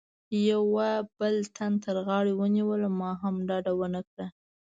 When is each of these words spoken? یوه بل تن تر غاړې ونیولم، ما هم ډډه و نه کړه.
یوه 0.49 0.89
بل 1.17 1.35
تن 1.55 1.71
تر 1.83 1.95
غاړې 2.05 2.33
ونیولم، 2.35 2.93
ما 3.01 3.11
هم 3.21 3.35
ډډه 3.47 3.71
و 3.75 3.81
نه 3.93 4.01
کړه. 4.09 4.25